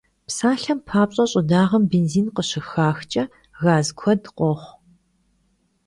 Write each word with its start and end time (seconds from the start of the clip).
Psalhem 0.27 0.79
papş'e, 0.87 1.25
ş'ıdağem 1.31 1.83
bênzin 1.91 2.27
khışıxaxç'e 2.35 3.23
gaz 3.61 3.87
kued 3.99 4.23
khoxhu. 4.37 4.73